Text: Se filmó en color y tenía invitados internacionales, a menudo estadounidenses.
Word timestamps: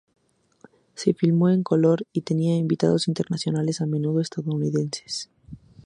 Se 0.95 1.13
filmó 1.13 1.49
en 1.49 1.61
color 1.61 2.07
y 2.11 2.21
tenía 2.21 2.55
invitados 2.57 3.07
internacionales, 3.07 3.81
a 3.81 3.85
menudo 3.85 4.19
estadounidenses. 4.19 5.29